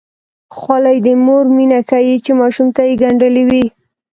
[0.55, 3.65] خولۍ د مور مینه ښيي چې ماشوم ته یې ګنډلې وي.